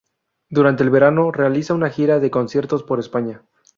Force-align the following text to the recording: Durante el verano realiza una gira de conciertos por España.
Durante 0.49 0.81
el 0.81 0.89
verano 0.89 1.31
realiza 1.31 1.75
una 1.75 1.91
gira 1.91 2.19
de 2.19 2.31
conciertos 2.31 2.81
por 2.81 2.97
España. 2.99 3.43